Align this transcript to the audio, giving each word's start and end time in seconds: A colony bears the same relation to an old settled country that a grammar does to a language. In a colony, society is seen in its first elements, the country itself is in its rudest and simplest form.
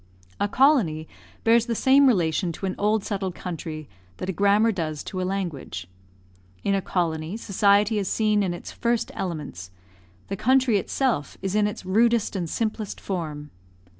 A 0.39 0.47
colony 0.47 1.07
bears 1.43 1.67
the 1.67 1.75
same 1.75 2.07
relation 2.07 2.51
to 2.53 2.65
an 2.65 2.73
old 2.79 3.03
settled 3.03 3.35
country 3.35 3.87
that 4.17 4.29
a 4.29 4.33
grammar 4.33 4.71
does 4.71 5.03
to 5.03 5.21
a 5.21 5.29
language. 5.29 5.85
In 6.63 6.73
a 6.73 6.81
colony, 6.81 7.37
society 7.37 7.99
is 7.99 8.07
seen 8.07 8.41
in 8.41 8.51
its 8.51 8.71
first 8.71 9.11
elements, 9.13 9.69
the 10.27 10.35
country 10.35 10.79
itself 10.79 11.37
is 11.43 11.53
in 11.53 11.67
its 11.67 11.85
rudest 11.85 12.35
and 12.35 12.49
simplest 12.49 12.99
form. 12.99 13.51